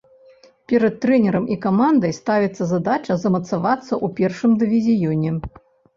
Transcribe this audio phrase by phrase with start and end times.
[0.71, 5.29] Перад трэнерам і камандай ставіцца задача замацавацца ў першым дывізіёне.